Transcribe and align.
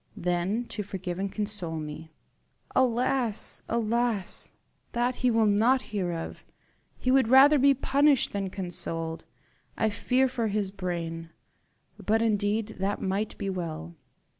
"Then 0.17 0.65
to 0.69 0.81
forgive 0.81 1.19
and 1.19 1.31
console 1.31 1.77
me." 1.77 2.11
"Alas! 2.75 3.61
alas! 3.69 4.51
that 4.93 5.17
he 5.17 5.29
will 5.29 5.45
not 5.45 5.83
hear 5.93 6.11
of. 6.11 6.43
He 6.97 7.11
would 7.11 7.27
rather 7.27 7.59
be 7.59 7.75
punished 7.75 8.31
than 8.33 8.49
consoled. 8.49 9.25
I 9.77 9.91
fear 9.91 10.27
for 10.27 10.47
his 10.47 10.71
brain. 10.71 11.29
But 12.03 12.23
indeed 12.23 12.77
that 12.79 12.99
might 12.99 13.37
be 13.37 13.47
well." 13.51 13.95